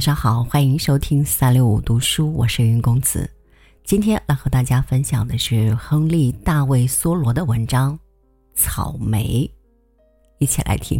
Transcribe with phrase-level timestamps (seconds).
[0.00, 3.30] 晚上好，欢迎收听三六五读书，我是云公子。
[3.84, 7.92] 今天来和大家分享的是亨利·大卫·梭罗的文章
[8.54, 9.46] 《草莓》，
[10.38, 10.98] 一起来听。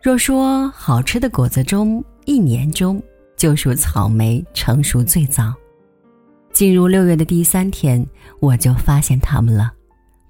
[0.00, 3.02] 若说好吃的果子中，一年中
[3.36, 5.52] 就属草莓成熟最早。
[6.52, 8.06] 进入六月的第三天，
[8.40, 9.72] 我就发现它们了。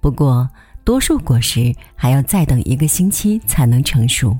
[0.01, 0.49] 不过，
[0.83, 4.35] 多数果实还要再等一个星期才能成熟，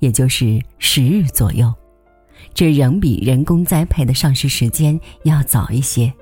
[0.00, 1.72] 也就是十日左右。
[2.52, 6.12] 这仍比人工栽培的上市时间要早一些。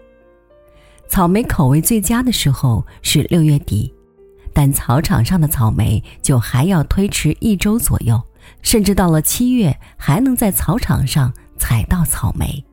[1.09, 3.93] 草莓口味最佳的时候是六月底，
[4.53, 8.21] 但草场上的草莓就还要推迟一周左右。
[8.63, 12.65] 甚至到了七月，还能在草场上采到草莓。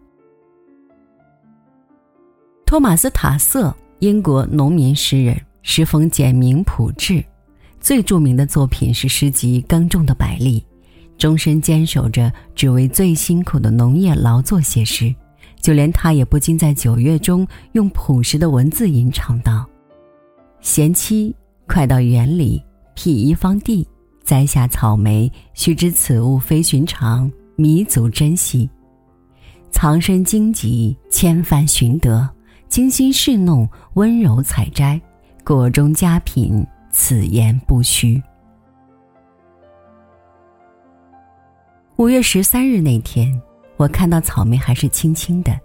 [2.65, 7.23] 托马斯·塔瑟，英国农民诗人，诗风简明朴质，
[7.79, 10.59] 最著名的作品是诗集《耕种的百丽》，
[11.19, 15.13] 终身坚守着只为最辛苦的农业劳作写诗。
[15.59, 19.63] 就连他也不禁在九月中用朴实的文字吟唱道
[20.59, 21.35] ：“贤妻，
[21.67, 22.63] 快到园里
[22.95, 23.87] 辟一方地。”
[24.23, 28.69] 栽下草莓，须知此物非寻常，弥足珍惜。
[29.71, 32.29] 藏身荆棘，千帆寻得，
[32.67, 34.99] 精心侍弄，温柔采摘，
[35.43, 38.21] 果中佳品，此言不虚。
[41.97, 43.41] 五月十三日那天，
[43.77, 45.57] 我看到草莓还是青青的。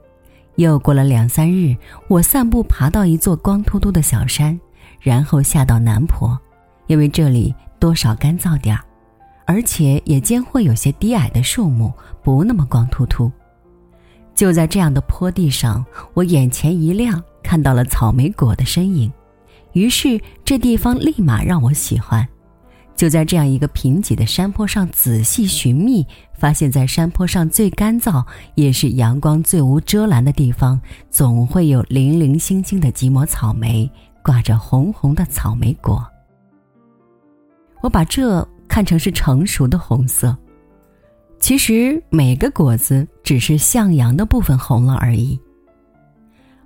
[0.57, 1.77] 又过了两三日，
[2.09, 4.59] 我散步爬到一座光秃秃的小山，
[5.01, 6.39] 然后下到南坡，
[6.87, 7.55] 因为这里。
[7.79, 8.83] 多少干燥点儿，
[9.47, 11.93] 而且也间会有些低矮的树木，
[12.23, 13.31] 不那么光秃秃。
[14.34, 19.11] 就在这样的坡地上，我眼前一亮，看到了草莓果的身影，
[19.73, 22.27] 于是这地方立马让我喜欢。
[22.95, 28.25] 就在这样一个贫瘠的山坡上仔细寻觅，发现在山坡上最干燥，
[28.55, 30.81] 也是阳光最无遮拦的地方，
[31.11, 33.91] 总会有零零星星的几抹草莓，
[34.23, 36.06] 挂着红红的草莓果。
[37.82, 40.37] 我把这看成是成熟的红色，
[41.38, 45.38] 其实每个果子只是向阳的部分红了而已。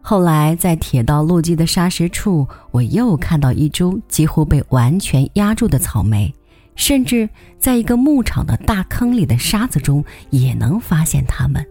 [0.00, 6.32] 后来在铁道路基的沙石处，我又看到一株几乎被完全压住的草莓，
[6.74, 7.28] 甚至
[7.58, 11.62] 在一个牧场的大坑里的沙子中也能发现它们，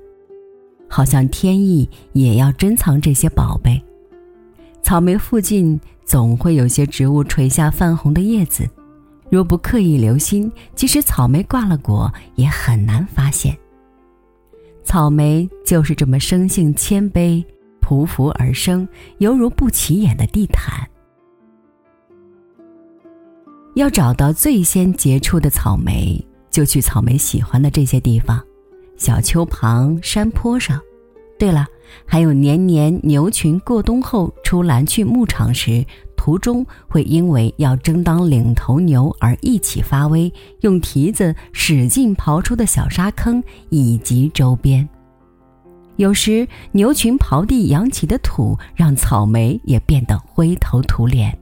[0.88, 3.81] 好像天意也要珍藏这些宝贝。
[4.83, 8.69] 草莓附近总会有些植物垂下泛红的叶子。
[9.29, 13.57] 若不刻意留心，即使草莓挂了果，也很难发现。
[14.84, 17.44] 草莓就是这么生性谦卑、
[17.79, 18.88] 匍匐而生，
[19.19, 20.88] 犹如不起眼的地毯。
[23.75, 26.19] 要找到最先结出的草莓，
[26.50, 28.44] 就去草莓喜欢的这些地方：
[28.97, 30.81] 小丘旁、山坡上。
[31.38, 31.66] 对了，
[32.06, 35.85] 还有年年牛群过冬后出栏去牧场时。
[36.19, 44.88] 途中会因为要争当领头牛而一起发威，用蹄子使劲刨出的小沙坑以及周边。
[45.96, 51.35] 有时牛群刨地扬起的土，让草莓也变得灰头土脸。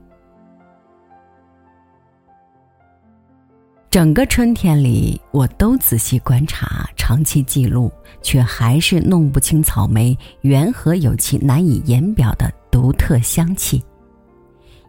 [3.90, 7.90] 整个春天里，我都仔细观察，长期记录，
[8.22, 13.82] 却还是弄不清草莓缘何有其难以言表的独特香气。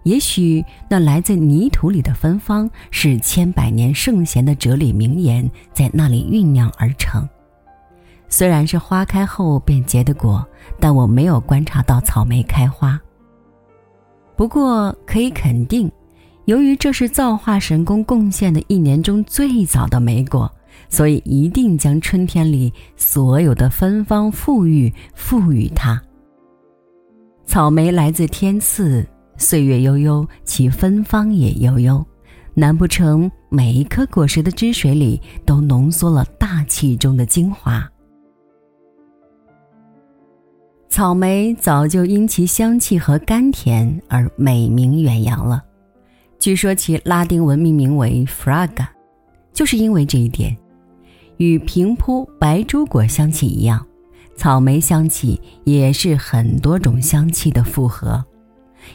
[0.09, 7.29] 也许那来自泥土里的芬芳是千百年圣贤的哲理名言在那里酝酿而成。
[8.27, 10.43] 虽然是花开后便结的果，
[10.79, 12.99] 但我没有观察到草莓开花。
[14.35, 15.91] 不过可以肯定，
[16.45, 20.51] 由于这是造化神功贡献的一年中最早的莓果，
[20.89, 26.01] 所以一定将春天里所有的芬芳馥郁赋予它。
[27.45, 29.05] 草莓来自天赐。
[29.39, 32.05] 岁月悠悠，其芬芳也悠悠。
[32.53, 37.89] 难不成每一颗果实的汁水里都浓缩了大气中的精华？
[40.89, 45.63] 草莓早就因其香气和甘甜而美名远扬了。
[46.37, 48.87] 据说其拉丁文命名为 “fraga”，
[49.53, 50.55] 就是因为这一点。
[51.37, 53.85] 与平铺白珠果香气一样，
[54.35, 58.21] 草莓香气也是很多种香气的复合。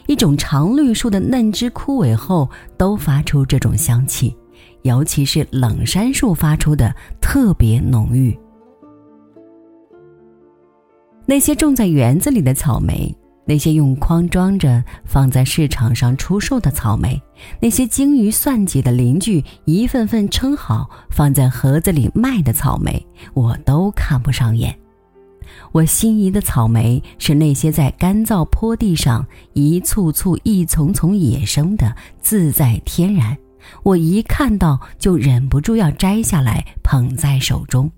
[0.07, 4.35] 一种常绿树的嫩枝枯萎后都发出这种香气，
[4.83, 8.37] 尤其是冷杉树发出的特别浓郁。
[11.25, 13.15] 那些种在园子里的草莓，
[13.45, 17.19] 那些用筐装着放在市场上出售的草莓，
[17.59, 23.03] 那些精于算计的邻居一份份称好放在盒子里卖的草莓，
[23.33, 24.77] 我都看不上眼。
[25.71, 33.37] 我心仪的草莓是那些在干燥坡地上一簇簇、一丛丛野生的，自在天然。
[33.81, 37.91] 我一看到就忍不住要摘下来捧在手中。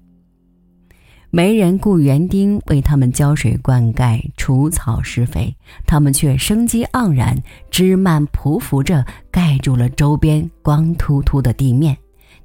[1.29, 5.53] 没人雇园丁为他们浇水灌溉、除草施肥，
[5.85, 7.37] 他们却生机盎然，
[7.69, 11.97] 枝蔓匍匐着盖住了周边光秃秃的地面，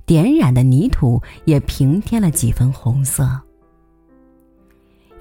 [0.04, 3.40] 点染的泥土也平添了几分红色。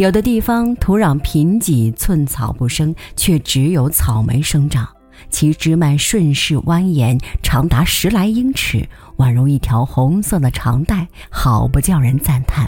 [0.02, 4.90] 有的地方土壤贫瘠，寸草不生，却只有草莓生长，
[5.30, 8.84] 其枝蔓顺势蜿蜒，长达十来英尺，
[9.18, 12.68] 宛如一条红色的长带，好不叫人赞叹。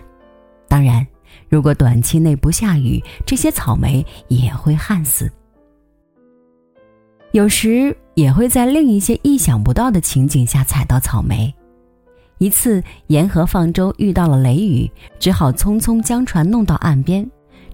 [0.67, 1.07] 当然，
[1.49, 5.27] 如果短期内不下雨，这些草莓也会旱死。
[7.31, 11.51] 有时也会在另一些意想不到的情景下采到草莓。
[12.39, 17.29] 一次沿河放舟遇到了雷雨，只好匆匆将船弄到岸边，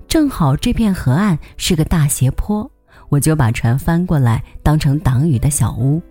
[0.07, 2.69] 正好这片河岸是个大斜坡，
[3.09, 6.01] 我就把船翻过来当成挡雨的小屋，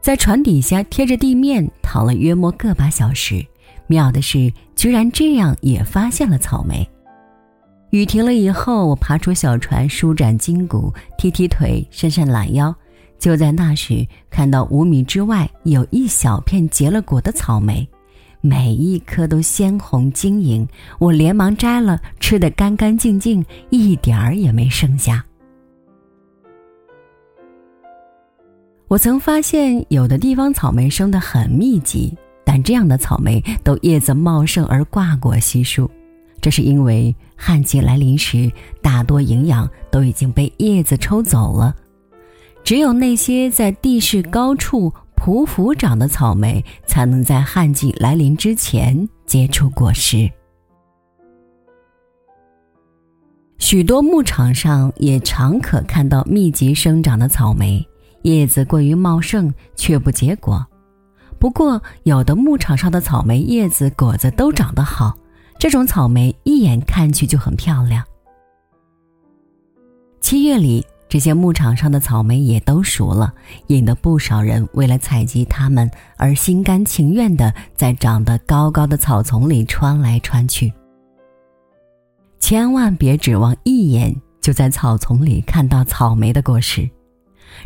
[0.00, 3.44] 在船底下贴着地面躺了约莫个把小时。
[3.86, 6.86] 妙的是，居然这样也发现了草莓。
[7.90, 12.74] 雨停了以后，我爬出小船，舒展筋骨，踢踢腿，伸伸懒腰。
[13.18, 17.86] 就在那时，看到五米之外有一小片结了果的草莓，
[18.40, 20.66] 每一颗都鲜红晶莹。
[20.98, 25.24] 我连忙摘了，吃得干干净净，一点儿也没剩下。
[28.86, 32.16] 我曾发现，有的地方草莓生得很密集。
[32.44, 35.90] 但这样的草莓都叶子茂盛而挂果稀疏，
[36.40, 38.50] 这是因为旱季来临时，
[38.80, 41.76] 大多营养都已经被叶子抽走了。
[42.62, 50.30] 只有那些在地势高处匍匐长的草莓，才能在旱季来临之前结出果实。
[53.58, 57.86] 许多牧场上也常可看到密集生长的草莓，
[58.22, 60.64] 叶子过于茂盛，却不结果。
[61.38, 65.16] 不过，有的牧场上的草莓叶子、果子都长得好，
[65.58, 68.04] 这种草莓一眼看去就很漂亮。
[70.20, 73.32] 七月里，这些牧场上的草莓也都熟了，
[73.68, 80.72] 引得不少人为了采集它们而心甘情愿地在长得高高的草丛里穿来穿去。
[82.38, 86.88] 千万别指望一眼就在草丛里看到草莓的果实。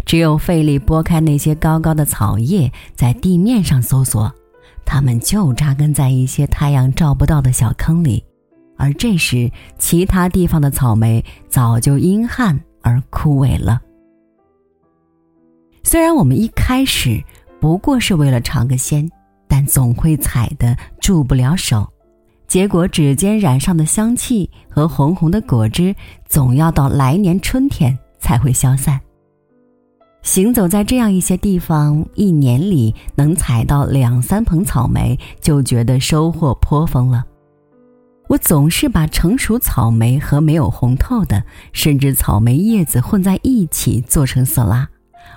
[0.06, 4.32] 只有费力拨开那些高高的草叶，在地面上搜索，
[4.84, 8.24] 它们就扎根在一些太阳照不到的小坑里，
[8.78, 13.80] 而这时其他地方的草莓早就阴旱而枯萎了。
[15.84, 17.22] 虽然我们一开始
[17.60, 19.08] 不过是为了尝个鲜，
[19.48, 21.86] 但总会采的住不了手，
[22.46, 25.94] 结果指尖染上的香气和红红的果汁，
[26.28, 29.00] 总要到来年春天才会消散。
[30.22, 37.24] 行走在这样一些地方，一年里能采到两三捧草莓，就觉得收获颇丰了。
[38.32, 44.88] 我总是把成熟草莓和没有红透的，甚至草莓叶子混在一起做成色拉，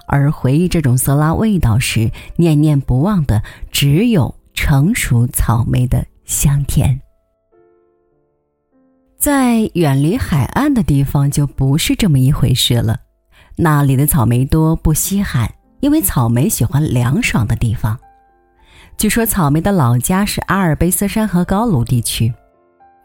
[0.07, 7.01] 而回忆这种色拉味道时，念念不忘的只有成熟草莓的香甜。
[9.17, 13.01] 在远离海岸的地方，就不是这么一回事了。
[13.57, 17.99] 那里的草莓多不稀罕，因为草莓喜欢凉爽的地方。
[18.97, 22.33] 据说草莓的老家是阿尔卑斯山和高卢地区，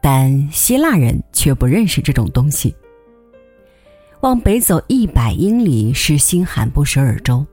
[0.01, 2.75] 但希腊人却不认识这种东西。
[4.21, 7.45] 往北走一百英里是新罕布什尔州，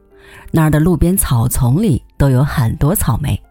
[0.51, 3.41] 那儿的路边草丛里都有很多草莓，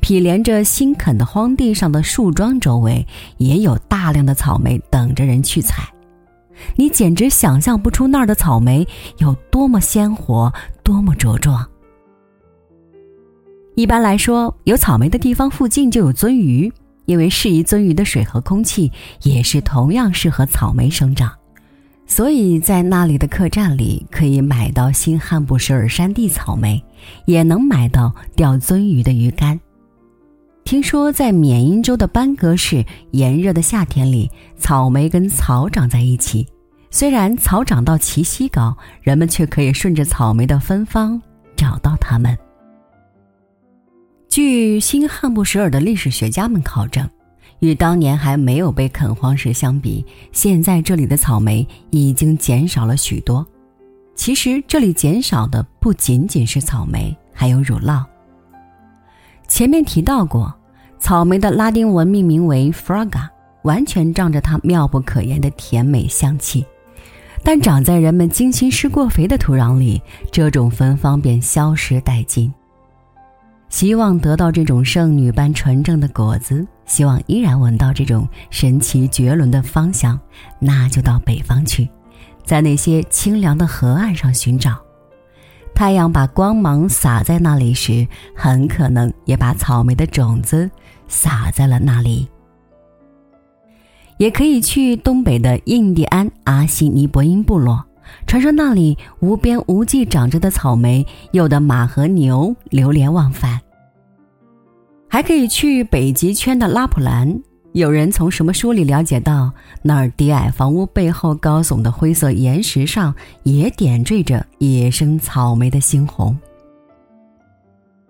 [0.00, 5.82] 毗连着新垦的荒地上的树桩周围也有大量的草莓等着人去采。
[6.76, 8.86] 你简直想象不出那儿的草莓
[9.18, 11.68] 有多么鲜活，多么茁壮。
[13.74, 16.72] 一般来说，有草莓的地方附近就有鳟鱼，
[17.06, 18.90] 因为适宜鳟鱼的水和空气
[19.22, 21.30] 也是同样适合草莓生长，
[22.06, 26.82] 所以在那里的客栈里可以买到新罕布什尔山地草莓，
[27.26, 29.58] 也能买到钓鳟鱼的鱼竿。
[30.64, 36.46] 听说在缅因州的班格市炎热的夏天里，草莓跟草长在一起。
[36.90, 41.20] 虽然草长到齐膝高，人们却可以顺着草莓的芬芳
[41.54, 42.38] 找到它们。
[44.34, 47.08] 据新汉布什尔的历史学家们考证，
[47.60, 53.46] 与当年还没有被垦荒时相比，现在这里的草莓已经减少了许多。
[54.16, 58.04] 其实这里减少的不仅仅是草莓，还有乳酪。
[59.46, 60.52] 前面提到过，
[60.98, 63.28] 草莓的拉丁文命名为 Fraga，
[63.62, 66.66] 完全仗着它妙不可言的甜美香气。
[67.44, 72.52] 但长在人们精心施过肥的土壤里，这种芬芳便消失殆尽。
[73.74, 80.16] 希望得到这种圣女般纯正的果子，希望依然闻到这种神奇绝伦的芳香，
[80.60, 81.88] 那就到北方去，
[82.44, 84.76] 在那些清凉的河岸上寻找。
[85.74, 90.70] 太阳把光芒洒在那里时，很可能也把草莓的种子
[91.08, 92.28] 撒在了那里。
[94.18, 97.84] 也可以去东北的印第安阿西尼伯因部落，
[98.26, 103.60] 传说那里无边无际长着的草莓，有的马和牛流连忘返。
[105.08, 107.40] 还可以去北极圈的拉普兰，
[107.72, 116.36] 有人从什么书里了解到，那儿低矮房屋背后高耸的灰色岩石上，也点缀着野生草莓的猩红。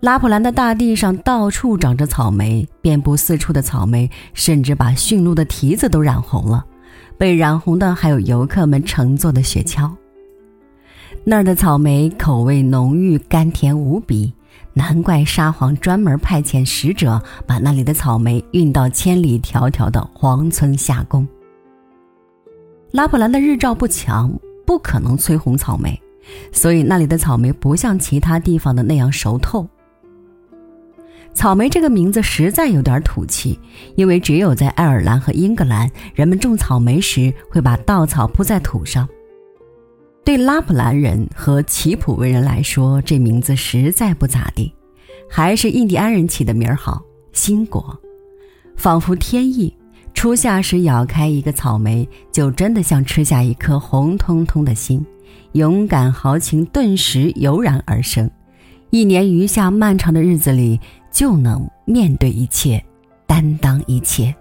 [0.00, 6.64] 拉普兰的大地上到处长着草莓，遍布四处的草莓甚至把驯鹿的蹄子都染红了。
[7.16, 9.90] 被染红的还有游客们乘坐的雪橇。
[11.25, 14.33] 那儿的草莓口味浓郁，甘甜无比，
[14.73, 21.26] 难怪沙皇专门派遣使者把那里的草莓运到千里迢迢的黄村下宫。
[22.90, 24.30] 拉普兰的日照不强，
[24.66, 25.99] 不可能催红草莓，
[26.52, 29.66] 所以那里的草莓不像其他地方的那样熟透。
[31.35, 33.59] 草莓这个名字实在有点土气，
[33.97, 39.07] 因为只有在爱尔兰和英格兰，人们种草莓时会把稻草铺在土上。
[40.25, 44.73] 对拉普兰人和奇普维人来说，这名字实在不咋地，
[45.29, 47.03] 还是印第安人起的名儿好。
[47.33, 47.99] 心果，
[48.76, 49.76] 仿佛天意，
[50.14, 55.05] 初夏时咬开一个草莓，就真的像吃下一颗红彤彤的心，
[55.53, 58.31] 勇敢豪情顿时油然而生。
[58.91, 60.81] 一年余下漫长的日子里。
[61.14, 62.85] 就能面对一切，
[63.25, 64.35] 担当一切。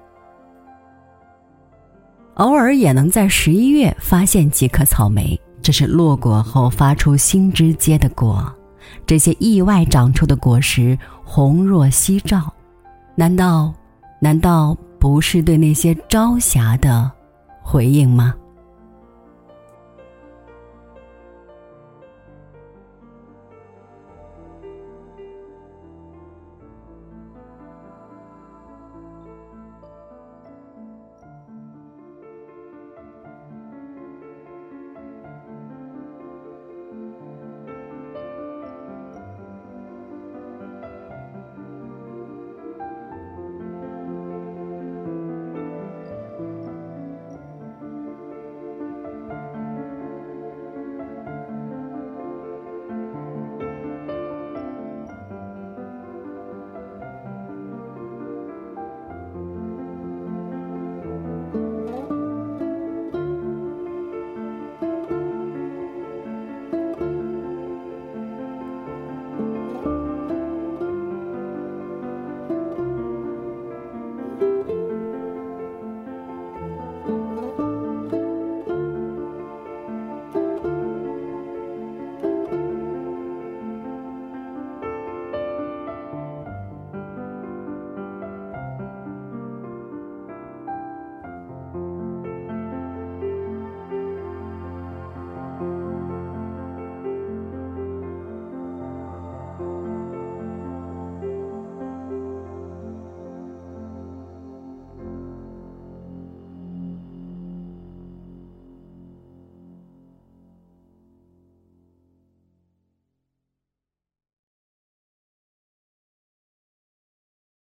[2.33, 8.51] 偶尔也能在十一月发现几颗草莓，这是落果后发出新枝结的果。
[9.05, 12.51] 这些意外长出的果实红若夕照，
[13.13, 13.71] 难道，
[14.19, 17.09] 难道不是对那些朝霞的
[17.61, 18.33] 回应吗？